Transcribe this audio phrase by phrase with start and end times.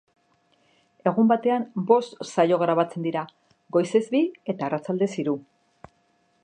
[1.11, 3.25] Egun batean bost saio grabatzen dira,
[3.77, 5.37] goizez bi eta arratsaldez hiru.